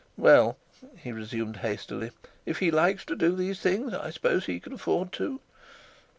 "Well," 0.17 0.57
he 0.97 1.11
resumed 1.11 1.57
hastily, 1.57 2.09
"if 2.43 2.57
he 2.57 2.71
likes 2.71 3.05
to 3.05 3.15
do 3.15 3.35
these 3.35 3.59
things, 3.59 3.93
I 3.93 4.09
s'pose 4.09 4.47
he 4.47 4.59
can 4.59 4.73
afford 4.73 5.11
to. 5.11 5.41